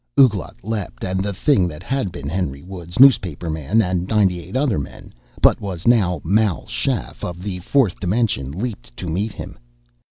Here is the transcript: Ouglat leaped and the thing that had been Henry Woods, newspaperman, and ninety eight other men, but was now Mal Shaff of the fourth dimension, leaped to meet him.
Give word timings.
Ouglat 0.19 0.63
leaped 0.63 1.03
and 1.03 1.21
the 1.23 1.31
thing 1.31 1.67
that 1.67 1.83
had 1.83 2.11
been 2.11 2.27
Henry 2.27 2.63
Woods, 2.63 2.99
newspaperman, 2.99 3.83
and 3.83 4.07
ninety 4.07 4.43
eight 4.43 4.55
other 4.55 4.79
men, 4.79 5.13
but 5.43 5.61
was 5.61 5.87
now 5.87 6.19
Mal 6.23 6.65
Shaff 6.65 7.23
of 7.23 7.43
the 7.43 7.59
fourth 7.59 7.99
dimension, 7.99 8.51
leaped 8.51 8.97
to 8.97 9.05
meet 9.05 9.33
him. 9.33 9.59